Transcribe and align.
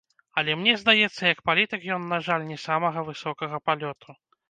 Але, 0.41 0.55
мне 0.61 0.73
здаецца, 0.83 1.19
як 1.33 1.43
палітык 1.51 1.87
ён, 1.99 2.09
на 2.17 2.21
жаль, 2.31 2.49
не 2.51 2.61
самага 2.67 3.07
высокага 3.15 3.65
палёту. 3.71 4.23